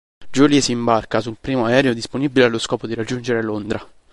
[0.33, 3.87] Julie si imbarca sul primo aereo disponibile allo scopo di raggiungere Londra.